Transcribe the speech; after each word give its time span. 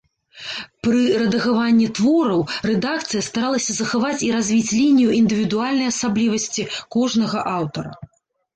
Пры 0.85 1.01
рэдагаванні 1.23 1.87
твораў 1.99 2.41
рэдакцыя 2.69 3.21
старалася 3.29 3.71
захаваць 3.81 4.19
і 4.29 4.31
развіць 4.39 4.73
лінію 4.79 5.15
індывідуальнай 5.21 5.87
асаблівасці 5.93 6.69
кожнага 6.99 7.49
аўтара. 7.57 7.91